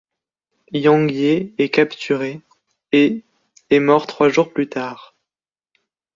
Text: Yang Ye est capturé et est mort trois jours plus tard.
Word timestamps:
Yang 0.71 1.11
Ye 1.11 1.53
est 1.59 1.69
capturé 1.69 2.41
et 2.91 3.23
est 3.69 3.79
mort 3.79 4.07
trois 4.07 4.29
jours 4.29 4.51
plus 4.51 4.67
tard. 4.67 5.13